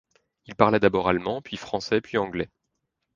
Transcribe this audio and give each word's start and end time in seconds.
Il 0.47 0.55
parla 0.55 0.79
d'abord 0.79 1.07
allemand, 1.09 1.43
puis 1.43 1.57
français, 1.57 2.01
puis 2.01 2.17
anglais. 2.17 2.49